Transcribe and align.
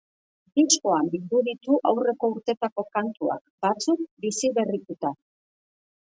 Diskoan 0.59 1.09
bildu 1.15 1.41
ditu 1.47 1.75
aurreko 1.89 2.29
urtetako 2.35 2.85
kantuak, 2.95 3.43
batzuk 3.65 4.01
biziberrituta. 4.25 5.13